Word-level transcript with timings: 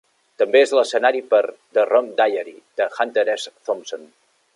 També 0.41 0.59
és 0.67 0.71
l'escenari 0.77 1.19
per 1.33 1.41
"The 1.77 1.83
Rum 1.89 2.09
Diary" 2.21 2.55
de 2.81 2.87
Hunter 2.97 3.27
S. 3.35 3.55
Thompson. 3.69 4.09